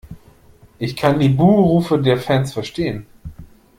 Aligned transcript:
Ich 0.79 0.95
kann 0.95 1.19
die 1.19 1.29
Buh-Rufe 1.29 2.01
der 2.01 2.17
Fans 2.17 2.53
verstehen. 2.53 3.05